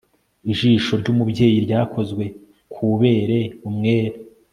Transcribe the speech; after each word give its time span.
ijisho 0.51 0.91
ry'umubyeyi 1.01 1.57
ryakozwe 1.65 2.23
kubera 2.73 3.37
umwere 3.69 4.17